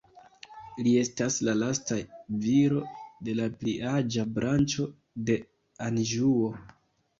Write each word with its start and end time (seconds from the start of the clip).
Li 0.85 0.93
estas 1.01 1.35
la 1.47 1.53
lasta 1.63 1.97
viro 2.47 2.81
de 3.29 3.37
la 3.41 3.47
pliaĝa 3.61 4.27
branĉo 4.41 4.89
de 5.31 5.39
Anĵuo. 5.93 6.53